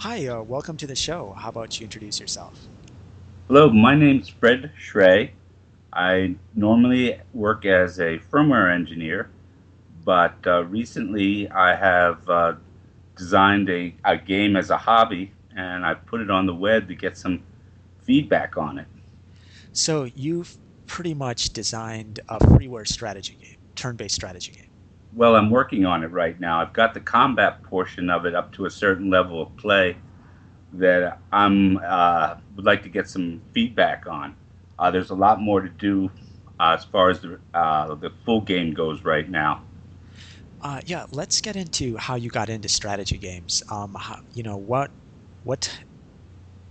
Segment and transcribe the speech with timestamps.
[0.00, 1.32] Hi, uh, welcome to the show.
[1.32, 2.68] How about you introduce yourself?
[3.48, 5.30] Hello, my name's Fred Schray.
[5.90, 9.30] I normally work as a firmware engineer,
[10.04, 12.56] but uh, recently I have uh,
[13.16, 16.94] designed a, a game as a hobby and I put it on the web to
[16.94, 17.42] get some
[18.02, 18.88] feedback on it.
[19.72, 24.65] So, you've pretty much designed a freeware strategy game, turn based strategy game.
[25.16, 26.60] Well, I'm working on it right now.
[26.60, 29.96] I've got the combat portion of it up to a certain level of play
[30.74, 34.36] that I'm uh, would like to get some feedback on.
[34.78, 36.10] Uh, there's a lot more to do
[36.60, 39.62] uh, as far as the uh, the full game goes right now.
[40.60, 43.62] Uh, yeah, let's get into how you got into strategy games.
[43.70, 44.90] Um, how, you know what
[45.44, 45.80] what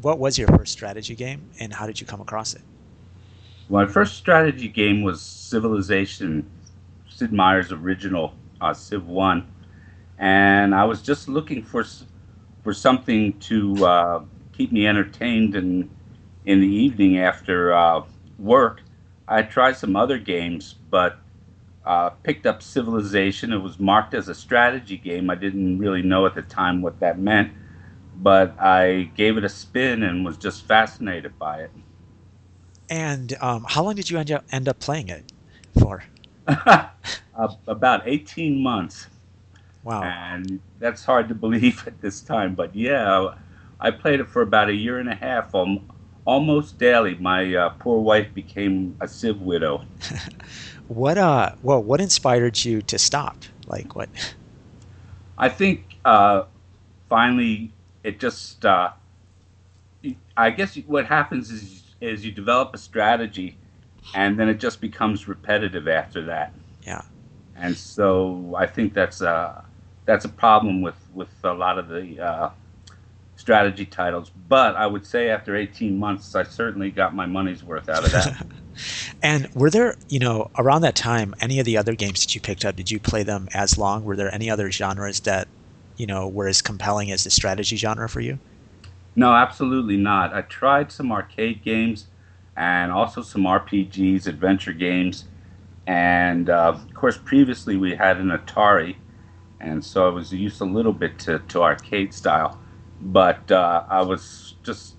[0.02, 2.62] what was your first strategy game, and how did you come across it?
[3.70, 6.52] My first strategy game was Civilization
[7.16, 9.48] Sid Meier's original uh, Civ One,
[10.18, 11.86] and I was just looking for
[12.62, 15.90] for something to uh, keep me entertained and
[16.46, 18.02] in the evening after uh,
[18.38, 18.82] work.
[19.30, 21.18] I tried some other games, but
[21.86, 23.54] uh, picked up Civilization.
[23.54, 25.30] It was marked as a strategy game.
[25.30, 27.54] I didn't really know at the time what that meant,
[28.18, 31.72] but I gave it a spin and was just fascinated by it.
[32.90, 35.32] And um, how long did you end up end up playing it
[35.80, 36.04] for?
[37.68, 39.08] about 18 months.
[39.84, 40.04] Wow.
[40.04, 42.56] And that's hard to believe at this time.
[42.56, 43.36] But yeah,
[43.80, 45.90] I played it for about a year and a half, um,
[46.26, 47.16] almost daily.
[47.16, 49.84] My uh, poor wife became a Civ widow.
[50.88, 51.52] what uh?
[51.62, 53.38] Well, what inspired you to stop?
[53.68, 54.10] Like what?
[55.38, 56.44] I think uh,
[57.10, 57.72] finally
[58.04, 58.66] it just.
[58.66, 58.92] Uh,
[60.38, 63.58] I guess what happens is is you develop a strategy
[64.14, 66.54] and then it just becomes repetitive after that.
[66.84, 67.02] Yeah.
[67.56, 69.64] And so I think that's a
[70.06, 72.50] that's a problem with with a lot of the uh,
[73.36, 74.32] strategy titles.
[74.48, 78.12] But I would say after 18 months, I certainly got my money's worth out of
[78.12, 78.46] that.
[79.24, 82.42] and were there, you know, around that time, any of the other games that you
[82.42, 82.76] picked up?
[82.76, 84.04] Did you play them as long?
[84.04, 85.48] Were there any other genres that,
[85.98, 88.40] you know, were as compelling as the strategy genre for you?
[89.16, 90.34] No, absolutely not.
[90.34, 92.08] I tried some arcade games
[92.56, 95.26] and also some RPGs, adventure games.
[95.88, 98.96] And uh, of course, previously we had an Atari,
[99.60, 102.60] and so I was used a little bit to, to arcade style,
[103.02, 104.96] but uh, I was just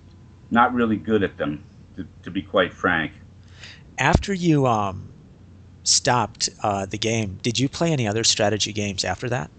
[0.49, 1.63] not really good at them,
[1.95, 3.11] to, to be quite frank.
[3.97, 5.09] After you um,
[5.83, 9.49] stopped uh, the game, did you play any other strategy games after that?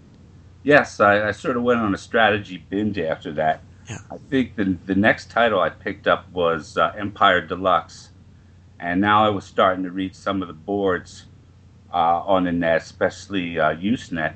[0.63, 3.61] Yes, I, I sort of went on a strategy binge after that.
[3.89, 3.97] Yeah.
[4.11, 8.09] I think the the next title I picked up was uh, Empire Deluxe,
[8.79, 11.25] and now I was starting to read some of the boards
[11.91, 14.35] uh, on the net, especially uh, Usenet,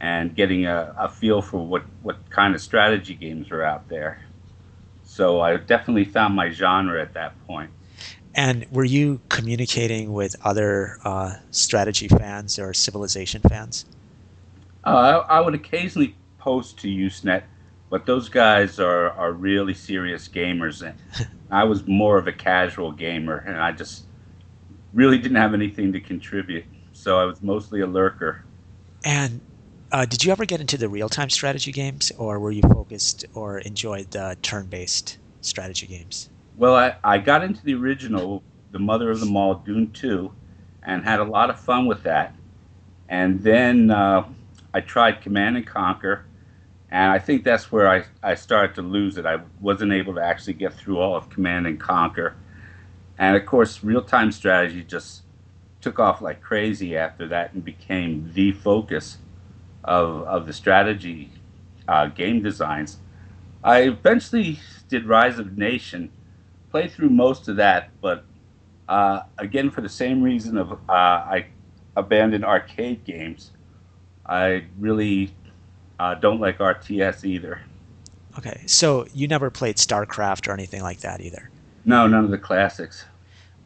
[0.00, 4.22] and getting a, a feel for what what kind of strategy games are out there.
[5.02, 7.70] So I definitely found my genre at that point.
[8.34, 13.84] And were you communicating with other uh, strategy fans or civilization fans?
[14.84, 17.44] Uh, I, I would occasionally post to Usenet
[17.94, 20.82] but those guys are, are really serious gamers.
[20.82, 20.98] And
[21.52, 24.06] I was more of a casual gamer, and I just
[24.92, 26.64] really didn't have anything to contribute.
[26.92, 28.44] So I was mostly a lurker.
[29.04, 29.40] And
[29.92, 33.26] uh, did you ever get into the real time strategy games, or were you focused
[33.32, 36.30] or enjoyed the turn based strategy games?
[36.56, 40.32] Well, I, I got into the original, the mother of them all, Dune 2,
[40.82, 42.34] and had a lot of fun with that.
[43.08, 44.26] And then uh,
[44.74, 46.24] I tried Command and Conquer
[46.94, 49.26] and I think that's where I, I started to lose it.
[49.26, 52.36] I wasn't able to actually get through all of Command and Conquer.
[53.18, 55.22] And of course, real time strategy just
[55.80, 59.18] took off like crazy after that and became the focus
[59.82, 61.32] of, of the strategy
[61.88, 62.98] uh, game designs.
[63.64, 66.12] I eventually did Rise of Nation,
[66.70, 68.24] played through most of that, but
[68.88, 71.46] uh, again, for the same reason of uh, I
[71.96, 73.50] abandoned arcade games,
[74.24, 75.34] I really
[75.98, 77.60] uh, don't like RTS either.
[78.38, 81.50] Okay, so you never played StarCraft or anything like that either.
[81.84, 83.04] No, none of the classics.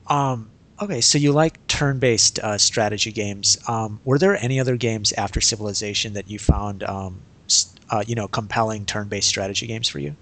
[0.08, 3.56] Um, okay, so you like turn-based uh, strategy games.
[3.66, 7.20] Um, were there any other games after Civilization that you found, um,
[7.90, 10.14] uh, you know, compelling turn-based strategy games for you?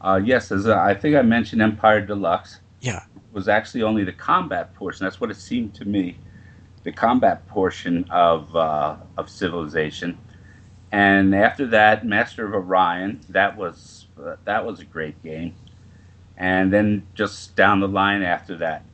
[0.00, 2.60] Uh, yes, as I think I mentioned, Empire Deluxe.
[2.80, 3.02] Yeah,
[3.32, 5.04] was actually only the combat portion.
[5.04, 6.16] That's what it seemed to me,
[6.84, 10.16] the combat portion of uh, of Civilization
[10.92, 13.20] and after that, Master of Orion.
[13.28, 15.54] That was uh, that was a great game.
[16.36, 18.84] And then just down the line after that,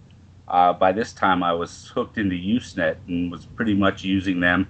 [0.49, 4.69] uh, by this time I was hooked into Usenet and was pretty much using them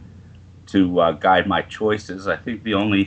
[0.68, 2.28] to uh, guide my choices.
[2.28, 3.06] I think the only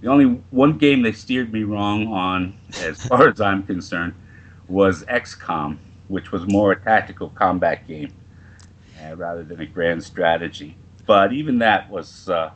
[0.00, 4.14] The only one game they steered me wrong on, as far as I'm concerned,
[4.68, 5.78] was XCOM,
[6.08, 8.12] which was more a tactical combat game
[9.02, 10.76] uh, rather than a grand strategy.
[11.06, 12.52] But even that was uh,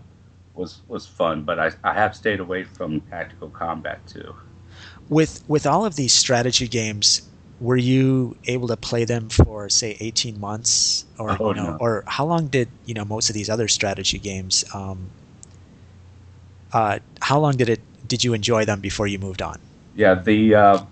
[0.58, 1.44] was was fun.
[1.44, 4.37] But I, I have stayed away from tactical combat too.
[5.08, 7.22] With with all of these strategy games,
[7.60, 11.78] were you able to play them for say 18 months or Oh, you know no.
[11.78, 15.12] or how long did you know most of these other strategy games um,
[16.72, 19.58] uh, how long did it did you enjoy them before you moved on
[19.94, 20.84] Yeah, the uh,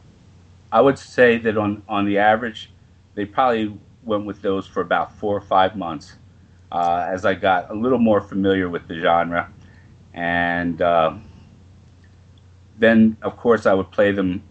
[0.73, 2.75] I would say that on on the average,
[3.15, 6.17] they probably went with those for about four or five months.
[6.73, 9.53] Uh, as I got a little more familiar with the genre,
[10.17, 11.15] and uh,
[12.79, 14.43] then of course I would play them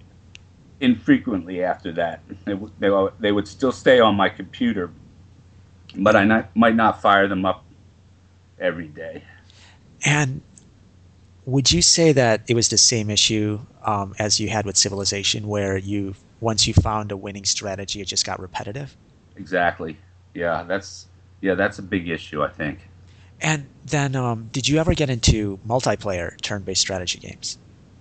[0.79, 2.21] infrequently after that.
[2.45, 4.91] They, would- they, would- they would still stay on my computer,
[5.97, 7.65] but I not, might not fire them up
[8.59, 9.23] every day.
[10.05, 10.41] and
[11.45, 15.47] would you say that it was the same issue um, as you had with civilization
[15.47, 18.95] where you once you found a winning strategy it just got repetitive
[19.37, 19.97] Exactly.
[20.33, 21.07] Yeah, that's
[21.41, 22.41] yeah, that's a big issue.
[22.41, 22.79] I think.
[23.45, 27.57] And then um, did you ever get into multiplayer turn-based strategy games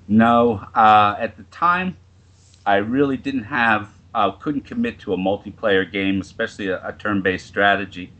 [0.09, 1.97] No, uh, at the time,
[2.67, 7.47] I really didn't have, uh, couldn't commit to a multiplayer game, especially a, a turn-based
[7.47, 8.13] strategy,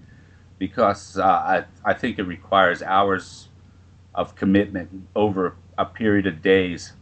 [0.59, 3.49] because uh, I, I think it requires hours
[4.15, 6.93] of commitment over a period of days.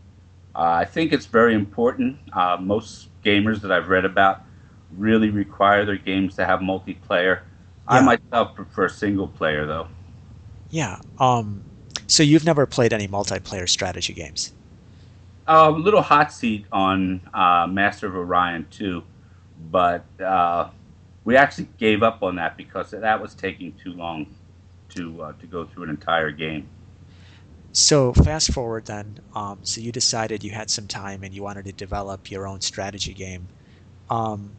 [0.55, 2.19] Uh, I think it's very important.
[2.33, 4.43] Uh, most gamers that I've read about
[4.97, 7.41] really require their games to have multiplayer.
[7.89, 9.89] I myself prefer single player, though.
[10.73, 11.65] Yeah um,
[12.09, 14.55] so you've never played any multiplayer strategy games
[15.47, 19.05] A little hot seat on uh, Master of Orion too,
[19.59, 20.71] but uh,
[21.25, 24.37] we actually gave up on that because that was taking too long
[24.91, 26.71] to uh, to go through an entire game.
[27.73, 29.19] So fast forward then.
[29.35, 32.61] Um, so you decided you had some time and you wanted to develop your own
[32.61, 33.51] strategy game.
[34.11, 34.59] Um,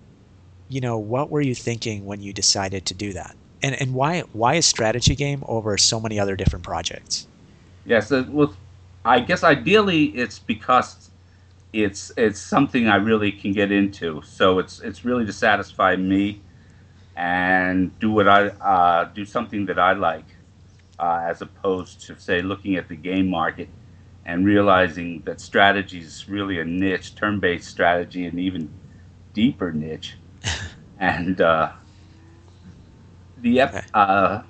[0.69, 3.37] you know, what were you thinking when you decided to do that?
[3.63, 7.27] And and why why a strategy game over so many other different projects?
[7.85, 8.55] Yes, it was.
[9.05, 11.09] I guess ideally it's because
[11.73, 14.21] it's it's something I really can get into.
[14.23, 16.41] So it's it's really to satisfy me
[17.15, 20.25] and do what I uh, do something that I like,
[20.99, 23.69] uh, as opposed to say looking at the game market
[24.25, 28.73] and realizing that strategy is really a niche, turn-based strategy, an even
[29.33, 30.17] deeper niche,
[30.99, 31.73] and uh,
[33.43, 33.85] the ep- Okay.
[33.93, 34.43] uh,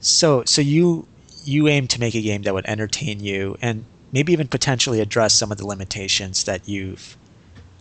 [0.00, 1.08] So so you
[1.44, 5.34] you aim to make a game that would entertain you and maybe even potentially address
[5.34, 7.16] some of the limitations that you've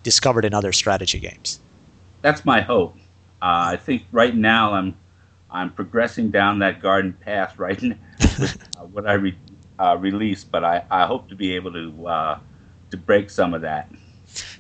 [0.04, 1.60] discovered in other strategy games.
[2.22, 2.96] that's my hope.
[3.42, 4.98] Uh, I think right now I'm
[5.50, 7.98] I'm progressing down that garden path right now
[8.38, 9.38] with uh, what I re,
[9.80, 12.40] uh, release, but I, I hope to be able to uh,
[12.92, 13.92] to break some of that.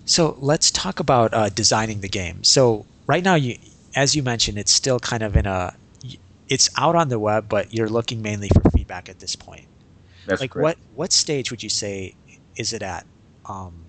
[0.06, 2.44] So let's talk about uh, designing the game.
[2.44, 3.56] So right now, you,
[3.95, 5.73] as you mentioned, it's still kind of in a,
[6.47, 9.65] it's out on the web, but you're looking mainly for feedback at this point.
[10.25, 10.63] That's like correct.
[10.63, 12.15] what what stage would you say
[12.57, 13.05] is it at?
[13.45, 13.85] Um,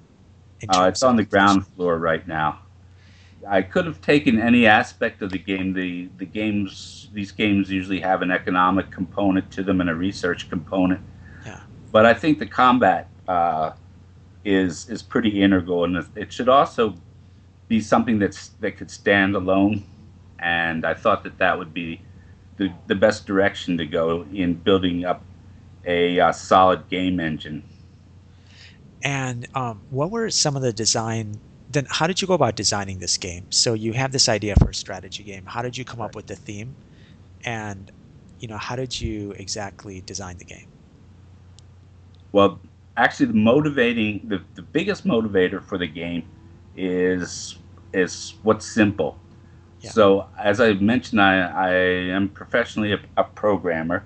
[0.68, 2.60] Uh, it's on the ground floor right now.
[3.48, 5.72] I could have taken any aspect of the game.
[5.72, 10.48] The the games these games usually have an economic component to them and a research
[10.48, 11.00] component.
[11.44, 11.60] Yeah.
[11.90, 13.72] But I think the combat uh,
[14.44, 16.94] is is pretty integral, and it- it should also
[17.68, 19.82] be something that's that could stand alone.
[20.42, 22.02] And I thought that that would be
[22.58, 25.24] the the best direction to go in building up
[25.86, 27.64] a uh, solid game engine.
[29.02, 31.40] And um, what were some of the design?
[31.68, 33.46] Then how did you go about designing this game?
[33.50, 35.46] So you have this idea for a strategy game.
[35.46, 36.76] How did you come up with the theme?
[37.44, 37.90] And
[38.40, 40.68] you know, how did you exactly design the game?
[42.32, 42.60] Well,
[42.96, 46.24] actually, the motivating, the, the biggest motivator for the game
[46.76, 47.58] is
[47.92, 49.18] is what's simple.
[49.90, 54.04] So, as I mentioned, I, I am professionally a, a programmer,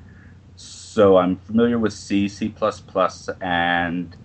[0.57, 2.55] so I'm familiar with C, C++,
[3.41, 4.17] and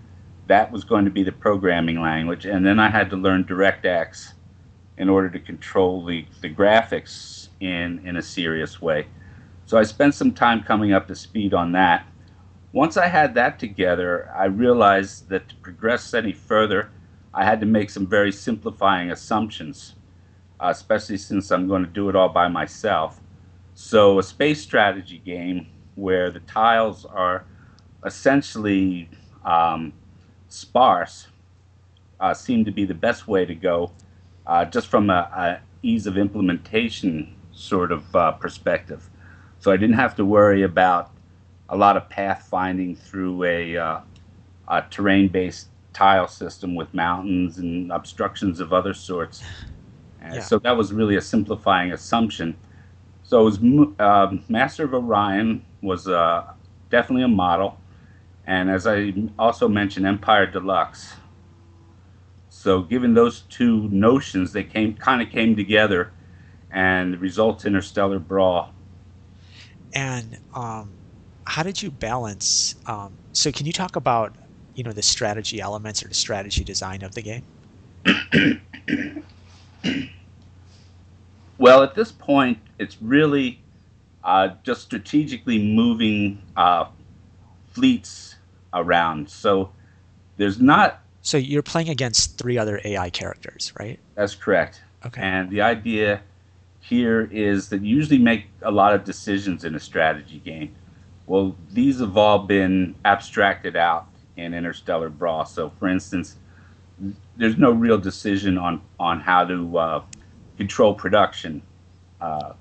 [0.48, 2.46] that was going to be the programming language.
[2.46, 4.34] And then I had to learn DirectX
[4.98, 9.08] in order to control the, the graphics in, in a serious way.
[9.65, 12.05] So I spent some time coming up to speed on that.
[12.74, 16.89] Once I had that together, I realized that to progress any further,
[17.34, 19.96] I had to make some very simplifying assumptions,
[20.62, 23.20] uh, especially since I'm going to do it all by myself.
[23.74, 27.46] So, a space strategy game where the tiles are
[28.06, 29.10] essentially
[29.44, 29.94] um,
[30.48, 31.27] sparse
[32.20, 33.91] uh, seemed to be the best way to go,
[34.46, 39.10] uh, just from a, a ease of implementation sort of uh, perspective.
[39.60, 41.12] So I didn't have to worry about
[41.70, 44.01] a lot of pathfinding through a uh,
[44.68, 49.44] a terrain-based tile system with mountains and obstructions of other sorts.
[50.22, 50.42] And Yeah.
[50.42, 52.58] So that was really a simplifying assumption.
[53.24, 53.58] So it was
[54.00, 56.44] um Master of Orion was uh,
[56.90, 57.78] definitely a model,
[58.46, 61.16] and as I also mentioned, Empire Deluxe.
[62.50, 66.12] So given those two notions, they came kind of came together,
[66.70, 68.74] and results Interstellar Brawl.
[69.94, 71.00] And um,
[71.46, 72.75] how did you balance?
[72.86, 74.38] Um, so can you talk about
[74.75, 77.44] you know the strategy elements or the strategy design of the game?
[81.61, 83.61] Well, at this point, it's really
[84.23, 86.85] uh, just strategically moving uh,
[87.71, 88.38] fleets
[88.73, 89.29] around.
[89.29, 89.71] So
[90.38, 91.03] there's not.
[91.21, 94.00] So you're playing against three other AI characters, right?
[94.15, 94.81] That's correct.
[95.05, 95.21] Okay.
[95.21, 96.23] And the idea
[96.79, 100.73] here is that you usually make a lot of decisions in a strategy game.
[101.27, 105.45] Well, these have all been abstracted out in Interstellar Brawl.
[105.45, 106.38] So, for instance,
[107.38, 110.03] there's no real decision on on how to uh,
[110.58, 111.62] control production
[112.20, 112.53] uh,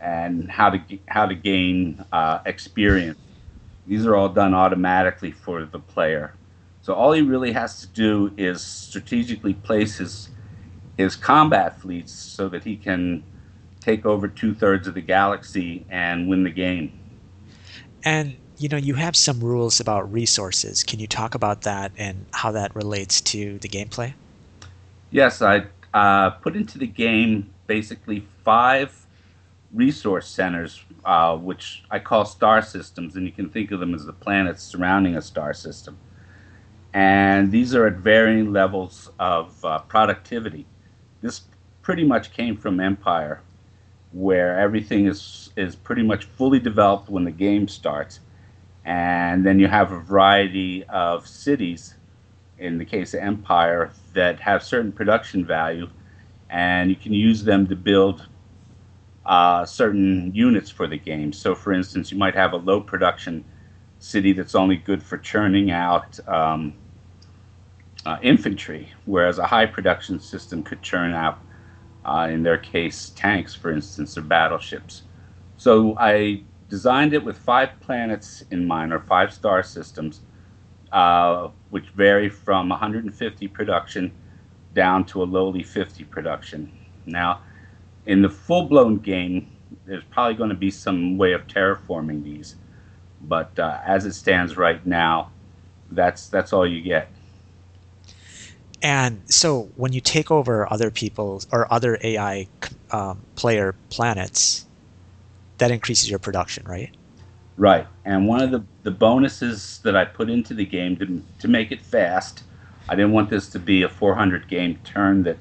[0.00, 3.18] and how to how to gain uh, experience.
[3.86, 6.34] These are all done automatically for the player.
[6.82, 10.30] So all he really has to do is strategically place his
[10.96, 13.22] his combat fleets so that he can
[13.80, 16.98] take over two thirds of the galaxy and win the game.
[18.02, 20.82] And you know you have some rules about resources.
[20.82, 24.14] Can you talk about that and how that relates to the gameplay?
[25.10, 29.06] Yes, I uh, put into the game basically five
[29.72, 34.06] resource centers, uh, which I call star systems, and you can think of them as
[34.06, 35.98] the planets surrounding a star system.
[36.92, 40.66] And these are at varying levels of uh, productivity.
[41.20, 41.42] This
[41.82, 43.42] pretty much came from Empire,
[44.12, 48.20] where everything is is pretty much fully developed when the game starts,
[48.86, 51.96] and then you have a variety of cities
[52.58, 55.88] in the case of Empire, that have certain production value,
[56.48, 58.28] and you can use them to build
[59.26, 61.32] uh, certain units for the game.
[61.32, 63.44] So, for instance, you might have a low production
[63.98, 66.72] city that's only good for churning out um,
[68.06, 71.40] uh, infantry, whereas a high production system could churn out,
[72.04, 75.02] uh, in their case, tanks, for instance, or battleships.
[75.56, 80.20] So, I designed it with five planets in mind, or five star systems
[80.92, 84.12] uh, which vary from 150 production
[84.74, 86.72] down to a lowly 50 production.
[87.06, 87.40] Now,
[88.06, 89.50] in the full blown game,
[89.84, 92.56] there's probably going to be some way of terraforming these,
[93.20, 95.30] but uh, as it stands right now,
[95.90, 97.10] that's that's all you get.
[98.82, 102.48] And so when you take over other people's or other AI
[102.90, 104.65] um, player planets,
[105.58, 106.90] that increases your production, right?
[107.56, 111.48] Right, and one of the, the bonuses that I put into the game to, to
[111.48, 112.42] make it fast,
[112.88, 115.38] I didn't want this to be a 400 game turn that,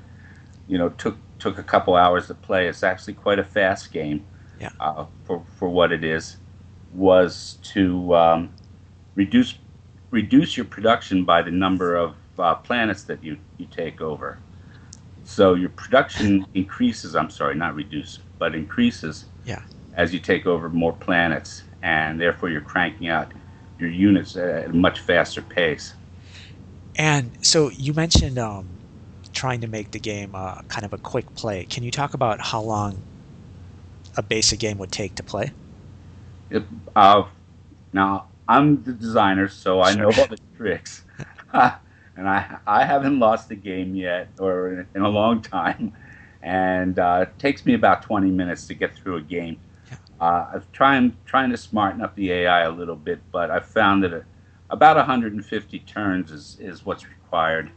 [0.68, 2.68] you know, took took a couple hours to play.
[2.68, 4.26] It's actually quite a fast game
[4.60, 4.70] Yeah.
[4.80, 6.38] uh, for for what it is.
[6.94, 8.54] Was to um,
[9.16, 9.56] reduce
[10.12, 14.40] reduce your production by the number of uh, planets that you you take over.
[15.26, 17.16] So your production increases.
[17.16, 19.64] I'm sorry, not reduce, but increases Yeah.
[19.96, 23.34] As you take over more planets, and therefore you're cranking out
[23.80, 25.94] your units at a much faster pace.
[26.98, 28.80] And so you mentioned um,
[29.34, 31.66] trying to make the game uh, kind of a quick play.
[31.66, 33.04] Can you talk about how long
[34.18, 35.52] a basic game would take to play?
[36.50, 36.64] It,
[36.96, 37.24] uh,
[37.92, 41.04] now I'm the designer, so I know all the tricks,
[41.54, 45.94] and I I haven't lost the game yet, or in, in a long time,
[46.42, 49.60] and uh, it takes me about 20 minutes to get through a game.
[50.20, 54.04] Uh, I've trying trying to smarten up the AI a little bit, but I've found
[54.04, 54.24] that a,
[54.70, 57.72] about 150 turns is, is what's required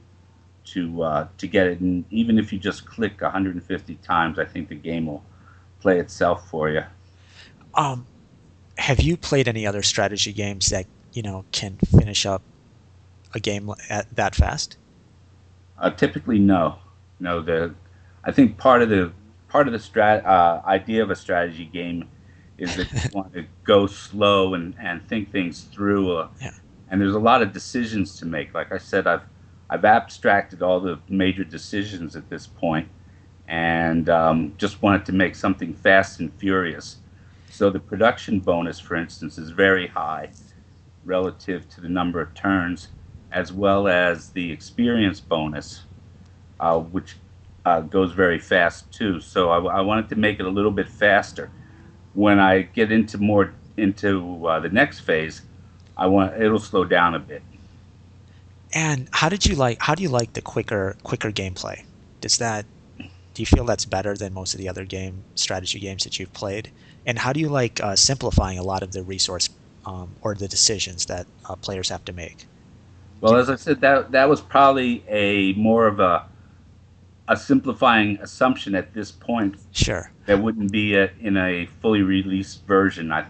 [0.66, 1.80] to uh, to get it.
[1.80, 5.24] And even if you just click 150 times, I think the game will
[5.80, 6.82] play itself for you.
[7.74, 8.06] Um,
[8.76, 12.42] have you played any other strategy games that you know can finish up
[13.34, 14.76] a game at that fast?
[15.78, 16.78] Uh, typically, no,
[17.18, 17.40] no.
[17.40, 17.74] The
[18.24, 19.12] I think part of the
[19.48, 22.08] part of the strat uh, idea of a strategy game
[22.58, 26.16] is that you want to go slow and, and think things through.
[26.16, 26.50] Uh, Yeah.
[26.90, 28.54] And there's a lot of decisions to make.
[28.54, 29.22] Like I said, I've
[29.70, 32.88] I've abstracted all the major decisions at this point,
[33.46, 36.96] and um, just wanted to make something fast and furious.
[37.50, 40.30] So the production bonus, for instance, is very high
[41.04, 42.88] relative to the number of turns,
[43.30, 45.84] as well as the experience bonus,
[46.60, 47.16] uh, which
[47.64, 49.20] uh, goes very fast too.
[49.20, 51.50] So I, I wanted to make it a little bit faster.
[52.14, 55.42] When I get into more into uh, the next phase,
[55.96, 57.42] I want it'll slow down a bit.
[58.72, 59.80] And how did you like?
[59.80, 61.84] How do you like the quicker quicker gameplay?
[62.20, 62.66] Does that
[63.38, 66.32] do you feel that's better than most of the other game strategy games that you've
[66.32, 66.72] played?
[67.06, 69.48] And how do you like uh, simplifying a lot of the resource
[69.86, 72.46] um, or the decisions that uh, players have to make?
[73.20, 76.24] Well, as I said, that that was probably a more of a
[77.28, 79.56] a simplifying assumption at this point.
[79.72, 80.10] Sure.
[80.26, 83.12] That wouldn't be a, in a fully released version.
[83.12, 83.26] I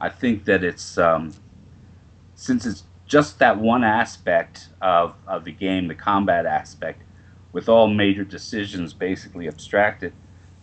[0.00, 1.34] I think that it's um,
[2.34, 7.02] since it's just that one aspect of, of the game, the combat aspect,
[7.52, 10.12] with all major decisions basically abstracted,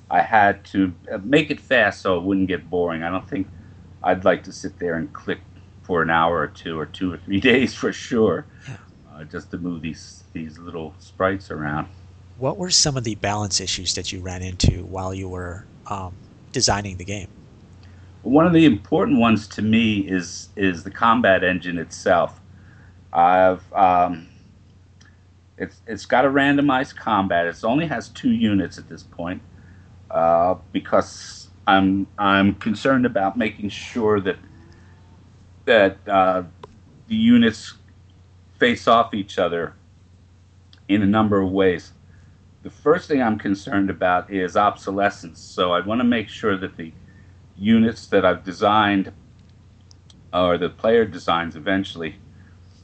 [0.10, 3.04] I had to uh, make it fast so it wouldn't get boring.
[3.04, 3.48] I don't think
[4.02, 5.40] I'd like to sit there and click
[5.84, 8.46] for an hour or two or two or three days for sure,
[9.12, 11.88] uh, just to move these these little sprites around.
[12.40, 16.14] What were some of the balance issues that you ran into while you were um,
[16.52, 17.28] designing the game?
[18.22, 22.40] One of the important ones to me is is the combat engine itself.
[23.12, 24.28] I've um,
[25.58, 27.48] it's it's got a randomized combat.
[27.48, 29.42] It only has two units at this point
[30.12, 34.38] uh, because I'm I'm concerned about making sure that
[35.66, 36.44] that uh,
[37.08, 37.74] the units
[38.60, 39.74] face off each other
[40.88, 41.94] in a number of ways.
[42.68, 45.40] The first thing I'm concerned about is obsolescence.
[45.40, 46.92] So I want to make sure that the
[47.56, 49.14] units that I've designed
[50.34, 52.18] or the player designs eventually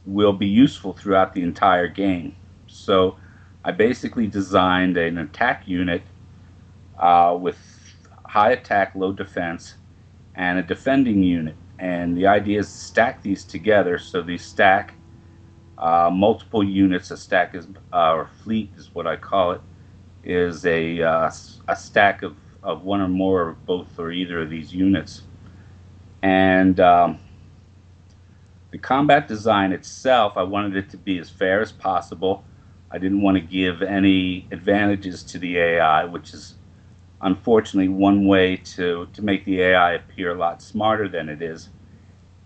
[0.05, 2.33] will be useful throughout the entire game.
[2.65, 3.17] So
[3.65, 6.03] I basically designed an attack unit
[6.97, 7.59] uh, with
[8.23, 9.75] high attack, low defense,
[10.33, 11.57] and a defending unit.
[11.77, 14.93] And the idea is to stack these together so these stack
[15.77, 17.11] uh, multiple units.
[17.11, 19.61] A stack is, uh, or fleet is what I call it,
[20.23, 21.31] is a, uh,
[21.67, 25.23] a stack of, of one or more of both or either of these units.
[26.21, 27.19] And um,
[28.71, 32.45] the combat design itself, I wanted it to be as fair as possible.
[32.91, 36.55] I didn't want to give any advantages to the AI, which is
[37.21, 41.69] unfortunately one way to, to make the AI appear a lot smarter than it is.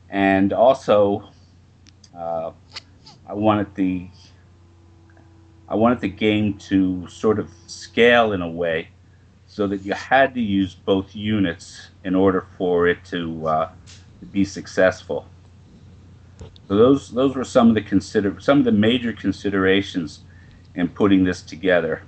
[0.09, 1.29] And also,
[2.17, 2.51] uh,
[3.27, 4.09] I wanted the
[5.69, 8.89] I wanted the game to sort of scale in a way
[9.47, 13.71] so that you had to use both units in order for it to, uh,
[14.31, 15.27] be successful.
[16.67, 20.21] So those those were some of the consider some of the major considerations
[20.75, 22.03] in putting this together.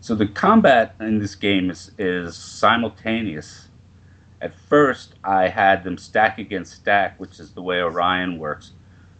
[0.00, 3.68] So the combat in this game is, is simultaneous.
[4.40, 8.72] At first, I had them stack against stack, which is the way Orion works.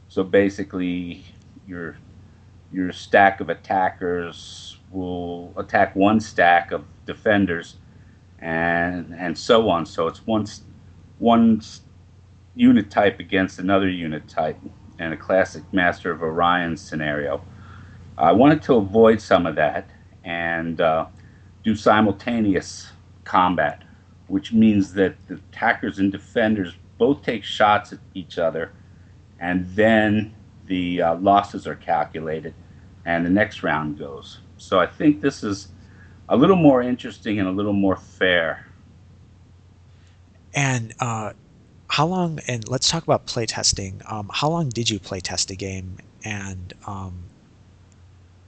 [0.09, 1.25] So basically,
[1.67, 1.97] your
[2.73, 7.77] your stack of attackers will attack one stack of defenders,
[8.41, 9.87] and and so on.
[9.87, 10.47] So it's one
[11.19, 11.63] one
[12.55, 14.59] unit type against another unit type,
[14.99, 17.43] and a classic Master of Orion scenario.
[18.17, 19.89] I wanted to avoid some of that
[20.25, 21.07] and uh,
[21.63, 22.91] do simultaneous
[23.25, 23.85] combat,
[24.27, 28.73] which means that the attackers and defenders both take shots at each other,
[29.39, 30.35] and then
[30.69, 32.55] the uh, losses are calculated,
[33.05, 34.39] and the next round goes.
[34.57, 35.69] So I think this is
[36.29, 38.67] a little more interesting and a little more fair.
[40.55, 41.33] And uh,
[41.89, 42.41] how long?
[42.47, 44.01] And let's talk about playtesting.
[44.11, 47.25] Um, how long did you playtest a game, and um,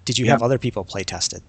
[0.04, 1.42] did you have other people playtest it?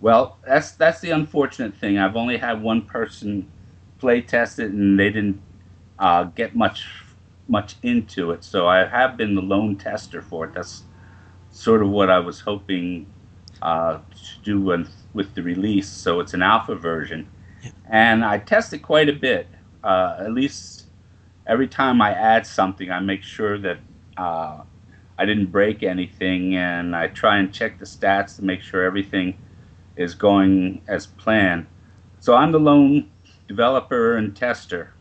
[0.00, 1.98] Well, that's that's the unfortunate thing.
[1.98, 3.50] I've only had one person
[3.98, 5.40] play test it, and they didn't
[5.98, 6.86] uh, get much
[7.48, 8.44] much into it.
[8.44, 10.54] So I have been the lone tester for it.
[10.54, 10.84] That's
[11.50, 13.06] sort of what I was hoping
[13.62, 15.88] uh, to do with, with the release.
[15.88, 17.28] So it's an alpha version,
[17.88, 19.46] and I test it quite a bit.
[19.82, 20.86] Uh, at least
[21.46, 23.78] every time I add something, I make sure that
[24.16, 24.62] uh,
[25.18, 29.36] I didn't break anything, and I try and check the stats to make sure everything
[29.96, 31.66] is going as planned.
[32.20, 33.10] So I'm the lone
[33.46, 34.93] developer and tester.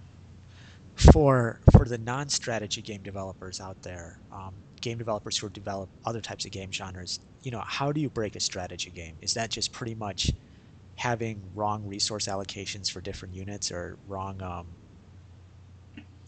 [0.95, 6.45] For for the non-strategy game developers out there, um, game developers who develop other types
[6.45, 9.17] of game genres, you know, how do you break a strategy game?
[9.21, 10.31] Is that just pretty much
[10.95, 14.67] having wrong resource allocations for different units, or wrong, um,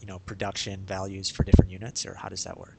[0.00, 2.76] you know, production values for different units, or how does that work?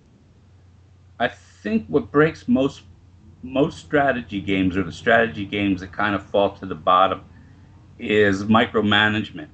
[1.20, 2.82] I think what breaks most
[3.44, 7.24] most strategy games or the strategy games that kind of fall to the bottom
[7.98, 9.48] is micromanagement.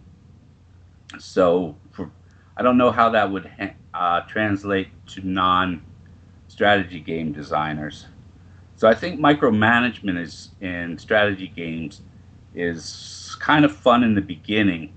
[1.19, 2.09] So for,
[2.55, 3.49] I don't know how that would
[3.93, 8.07] uh, translate to non-strategy game designers.
[8.75, 12.01] So I think micromanagement is in strategy games
[12.53, 14.93] is kind of fun in the beginning,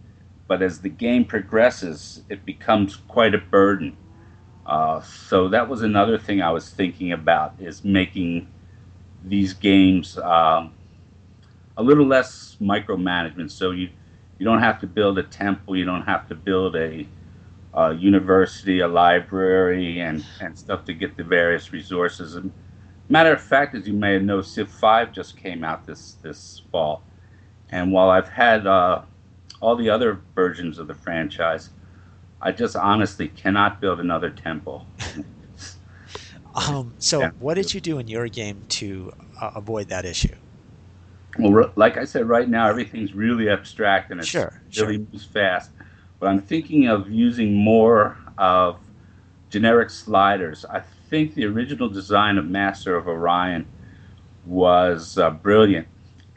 [0.46, 3.96] but as the game progresses, it becomes quite a burden.
[4.66, 8.48] Uh, so that was another thing I was thinking about is making
[9.24, 10.72] these games um,
[11.76, 13.50] a little less micromanagement.
[13.50, 13.90] So you
[14.38, 17.06] you don't have to build a temple, you don't have to build a,
[17.76, 22.34] a university, a library, and and stuff to get the various resources.
[22.34, 22.52] And
[23.08, 27.02] matter of fact, as you may know, Civ Five just came out this this fall,
[27.70, 29.02] and while I've had uh,
[29.60, 31.70] all the other versions of the franchise,
[32.40, 34.86] I just honestly cannot build another temple.
[36.54, 37.30] um, so, yeah.
[37.38, 40.34] what did you do in your game to uh, avoid that issue?
[41.38, 45.06] Well, like I said, right now everything's really abstract and it's sure, really sure.
[45.12, 45.70] moves fast.
[46.18, 48.80] But I'm thinking of using more of
[49.50, 50.64] generic sliders.
[50.64, 53.66] I think the original design of Master of Orion
[54.44, 55.88] was uh, brilliant,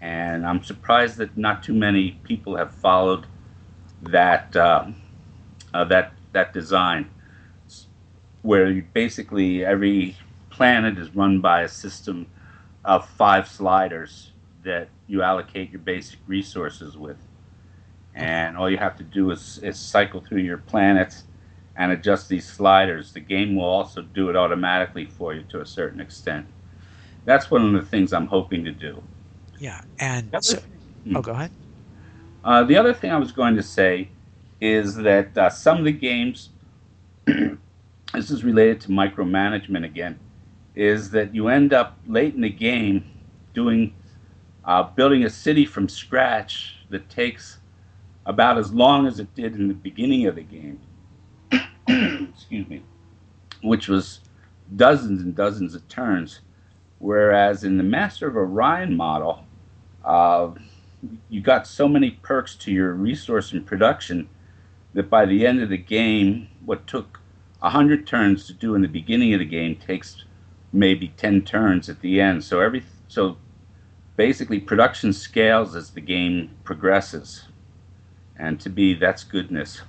[0.02, 3.26] and I'm surprised that not too many people have followed
[4.02, 4.88] that uh,
[5.74, 7.10] uh, that that design,
[8.42, 10.18] where basically every
[10.50, 12.28] planet is run by a system
[12.84, 14.32] of five sliders
[14.64, 17.18] that you allocate your basic resources with.
[18.20, 21.24] And all you have to do is, is cycle through your planets
[21.78, 23.14] and adjust these sliders.
[23.14, 26.46] The game will also do it automatically for you to a certain extent.
[27.24, 29.02] That's one of the things I'm hoping to do.
[29.58, 30.60] Yeah, and so,
[31.16, 31.52] oh, go ahead.
[32.44, 34.10] Uh, the other thing I was going to say
[34.60, 36.50] is that uh, some of the games,
[37.26, 40.20] this is related to micromanagement again,
[40.76, 43.06] is that you end up late in the game
[43.54, 43.94] doing
[44.66, 47.60] uh, building a city from scratch that takes
[48.30, 50.80] about as long as it did in the beginning of the game.
[52.32, 52.84] Excuse me,
[53.64, 54.20] which was
[54.76, 56.42] dozens and dozens of turns.
[57.00, 59.46] Whereas in the Master of Orion model,
[60.06, 60.52] uh,
[61.28, 64.30] you got so many perks to your resource and production
[64.94, 67.20] that by the end of the game, what took
[67.62, 70.24] 100 turns to do in the beginning of the game takes
[70.72, 72.44] maybe 10 turns at the end.
[72.44, 73.38] So every so
[74.18, 77.49] basically production scales as the game progresses.
[78.40, 79.82] And to be that's goodness.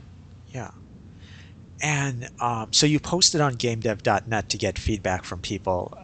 [0.49, 0.73] Yeah.
[1.83, 5.97] And um, so you posted on GameDev.net to get feedback from people.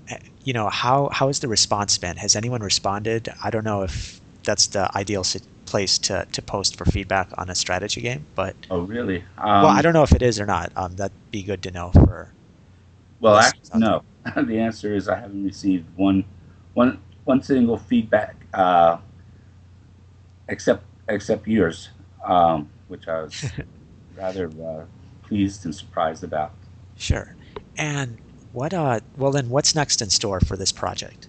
[0.45, 2.17] You know how how has the response been?
[2.17, 3.29] Has anyone responded?
[3.45, 5.25] I don't know if that's the ideal
[5.67, 8.25] place to, to post for feedback on a strategy game.
[8.35, 9.25] But oh, really?
[9.37, 10.73] Um, well, I don't know if it is or not.
[10.77, 12.33] Um, that'd be good to know for.
[13.21, 14.03] Well, actually, no.
[14.37, 16.25] the answer is I haven't received one,
[16.75, 18.99] one, one single feedback, uh,
[20.49, 21.91] except except yours,
[22.27, 23.51] um, which I was
[24.17, 24.85] rather uh,
[25.23, 26.53] pleased and surprised about.
[26.97, 27.35] Sure.
[27.79, 28.19] And
[28.53, 28.75] what?
[28.75, 31.29] Uh, well, then, what's next in store for this project?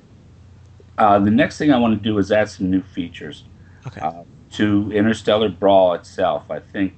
[0.98, 3.44] Uh, the next thing I want to do is add some new features.
[3.86, 4.02] Okay.
[4.02, 6.94] Uh, to Interstellar Brawl itself, I think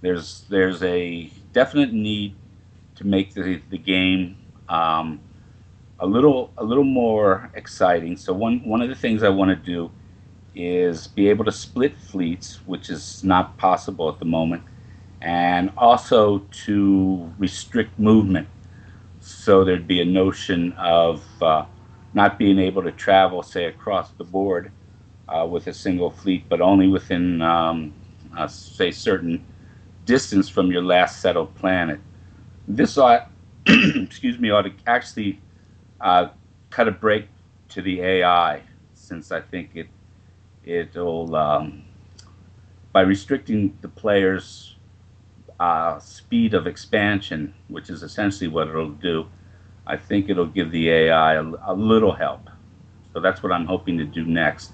[0.00, 2.34] there's there's a definite need
[2.96, 4.36] to make the the game
[4.68, 5.20] um,
[5.98, 8.16] a little a little more exciting.
[8.16, 9.90] So one one of the things I want to do
[10.54, 14.62] is be able to split fleets, which is not possible at the moment,
[15.20, 18.48] and also to restrict movement.
[19.20, 21.66] So there'd be a notion of uh,
[22.12, 24.72] not being able to travel, say, across the board
[25.28, 27.94] uh, with a single fleet, but only within, um,
[28.36, 29.44] uh, say, certain
[30.04, 32.00] distance from your last settled planet.
[32.66, 33.30] This ought,
[33.66, 35.40] excuse me, ought to actually
[36.00, 36.28] uh,
[36.70, 37.28] cut a break
[37.68, 38.62] to the AI,
[38.94, 39.88] since I think it
[40.70, 41.84] it'll um,
[42.92, 44.76] by restricting the player's
[45.60, 49.26] uh, speed of expansion, which is essentially what it'll do.
[49.86, 52.50] I think it'll give the AI a, a little help.
[53.12, 54.72] So that's what I'm hoping to do next.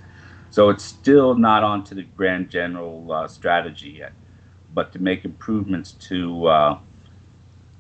[0.50, 4.12] So it's still not onto the grand general uh, strategy yet,
[4.74, 6.78] but to make improvements to uh,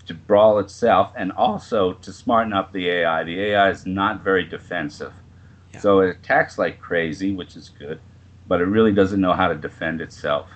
[0.06, 3.24] to Brawl itself and also to smarten up the AI.
[3.24, 5.14] The AI is not very defensive,
[5.76, 5.80] yeah.
[5.80, 8.00] so it attacks like crazy, which is good,
[8.48, 10.48] but it really doesn't know how to defend itself.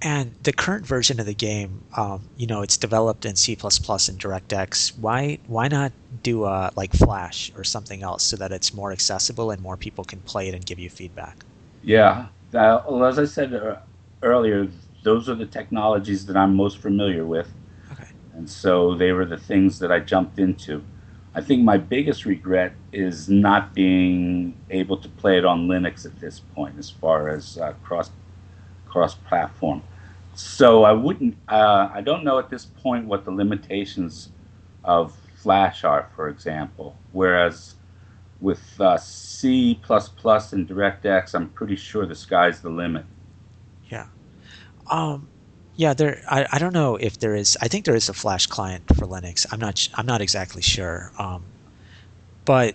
[0.00, 3.60] And the current version of the game, um, you know, it's developed in C++ and
[3.60, 4.96] DirectX.
[4.98, 9.50] Why why not do a, like Flash or something else so that it's more accessible
[9.50, 11.44] and more people can play it and give you feedback?
[11.82, 13.76] Yeah, uh, well, as I said uh,
[14.22, 14.68] earlier,
[15.02, 17.52] those are the technologies that I'm most familiar with,
[17.92, 18.08] okay.
[18.34, 20.82] and so they were the things that I jumped into.
[21.34, 26.18] I think my biggest regret is not being able to play it on Linux at
[26.20, 28.10] this point, as far as uh, cross
[28.86, 29.82] cross-platform.
[30.34, 31.36] So I wouldn't.
[31.48, 34.30] Uh, I don't know at this point what the limitations
[34.84, 36.96] of Flash are, for example.
[37.12, 37.74] Whereas
[38.40, 43.04] with uh, C++ and DirectX, I'm pretty sure the sky's the limit.
[43.90, 44.06] Yeah.
[44.90, 45.28] Um,
[45.78, 46.20] Yeah, there.
[46.28, 47.56] I, I don't know if there is.
[47.62, 49.46] I think there is a Flash client for Linux.
[49.52, 49.88] I'm not.
[49.94, 51.12] I'm not exactly sure.
[51.16, 51.44] Um,
[52.44, 52.74] but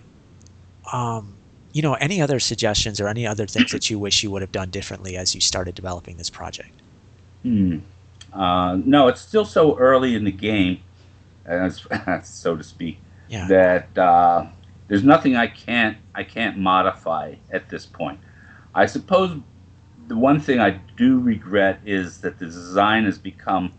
[0.90, 1.34] um,
[1.74, 4.52] you know, any other suggestions or any other things that you wish you would have
[4.52, 6.70] done differently as you started developing this project?
[7.42, 7.80] Hmm.
[8.32, 10.80] Uh, no, it's still so early in the game,
[11.44, 11.86] as,
[12.22, 13.46] so to speak, Yeah.
[13.48, 14.46] that uh,
[14.88, 18.18] there's nothing I can't I can't modify at this point.
[18.74, 19.38] I suppose
[20.08, 23.74] the one thing I do regret is that the design has become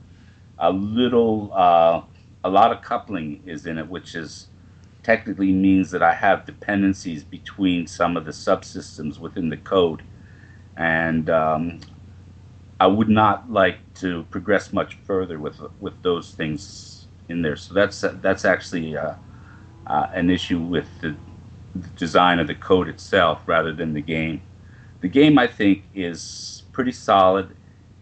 [0.59, 2.03] a little uh,
[2.43, 4.47] a lot of coupling is in it, which is
[5.03, 10.03] technically means that I have dependencies between some of the subsystems within the code,
[10.77, 11.81] and um,
[12.79, 17.55] I would not like to progress much further with with those things in there.
[17.57, 19.15] So that's that's actually uh,
[19.87, 21.17] uh, an issue with the,
[21.75, 24.43] the design of the code itself rather than the game.
[25.01, 27.55] The game I think is pretty solid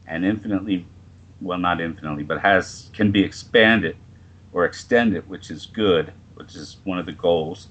[0.07, 0.87] and infinitely
[1.41, 3.97] well not infinitely but has can be expanded
[4.51, 7.67] or extended which is good which is one of the goals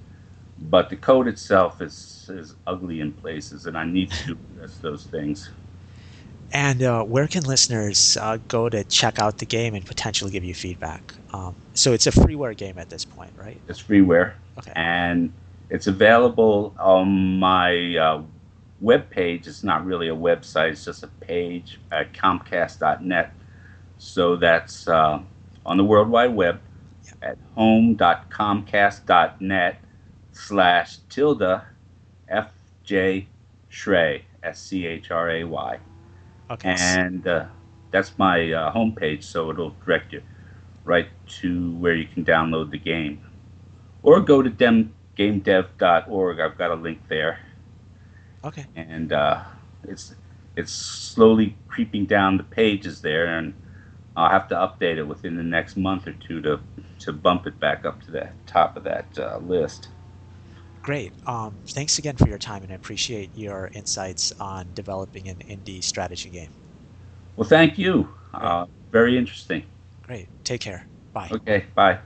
[0.58, 5.06] but the code itself is is ugly in places and I need to address those
[5.06, 5.50] things.
[6.52, 10.44] And uh, where can listeners uh, go to check out the game and potentially give
[10.44, 11.14] you feedback?
[11.32, 13.62] Um, so it's a freeware game at this point, right?
[13.68, 14.72] It's freeware Okay.
[14.74, 15.32] and
[15.70, 18.22] it's available on my uh,
[18.82, 19.48] web page.
[19.48, 23.34] It's not really a website; it's just a page at Comcast.net.
[23.98, 25.22] So that's uh,
[25.66, 26.62] on the World Wide Web
[27.22, 29.82] at home.comcast.net
[30.32, 31.62] slash tilde
[32.30, 33.26] fj
[33.70, 35.78] Schray s c h r a y,
[36.50, 36.74] Okay.
[36.76, 37.46] and uh,
[37.92, 39.24] that's my uh, homepage.
[39.24, 40.22] So it'll direct you
[40.84, 41.08] right
[41.40, 43.20] to where you can download the game,
[44.02, 46.40] or go to dem- gamedev.org.
[46.40, 47.40] I've got a link there
[48.44, 48.66] Okay.
[48.74, 49.42] and uh,
[49.84, 50.14] it's
[50.56, 53.54] it's slowly creeping down the pages there, and
[54.16, 56.60] I'll have to update it within the next month or two to
[57.00, 59.90] to bump it back up to the top of that uh, list.
[60.82, 61.14] Great.
[61.26, 65.82] Um, thanks again for your time, and I appreciate your insights on developing an indie
[65.82, 66.50] strategy game.
[67.36, 68.14] Well, thank you.
[68.34, 69.64] Uh, very interesting.
[70.02, 70.30] Great.
[70.44, 70.88] Take care.
[71.12, 71.32] Bye.
[71.32, 72.02] Okay, bye.